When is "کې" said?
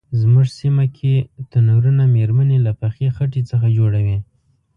0.97-1.13